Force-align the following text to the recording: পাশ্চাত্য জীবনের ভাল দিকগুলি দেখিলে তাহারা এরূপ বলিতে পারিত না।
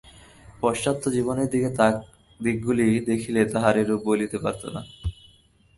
পাশ্চাত্য 0.61 1.03
জীবনের 1.15 1.47
ভাল 1.77 1.93
দিকগুলি 2.39 2.87
দেখিলে 3.09 3.41
তাহারা 3.53 3.79
এরূপ 3.83 4.01
বলিতে 4.09 4.37
পারিত 4.43 4.63
না। 4.75 4.81